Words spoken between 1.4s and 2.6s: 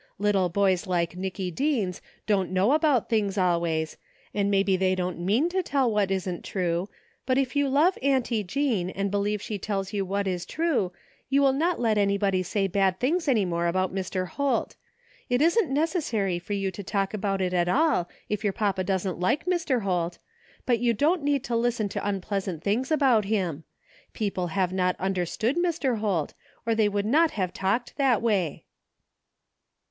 Deens don't